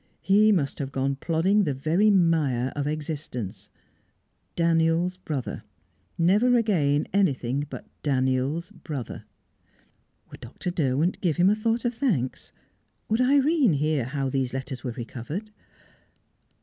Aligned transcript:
He 0.23 0.51
must 0.51 0.79
have 0.79 0.91
gone 0.91 1.17
plodding 1.17 1.63
the 1.63 1.75
very 1.75 2.09
mire 2.09 2.73
of 2.75 2.87
existence 2.87 3.69
Daniel's 4.55 5.15
brother, 5.15 5.63
never 6.17 6.57
again 6.57 7.05
anything 7.13 7.67
but 7.69 7.85
Daniel's 8.01 8.71
brother. 8.71 9.25
Would 10.31 10.39
Dr. 10.41 10.71
Derwent 10.71 11.21
give 11.21 11.37
him 11.37 11.51
a 11.51 11.55
thought 11.55 11.85
of 11.85 11.93
thanks? 11.93 12.51
Would 13.09 13.21
Irene 13.21 13.73
hear 13.73 14.05
how 14.05 14.27
these 14.27 14.53
letters 14.55 14.83
were 14.83 14.89
recovered? 14.93 15.51